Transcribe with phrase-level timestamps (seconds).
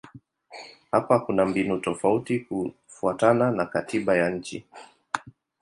[0.91, 4.65] Hapa kuna mbinu tofauti kufuatana na katiba ya nchi.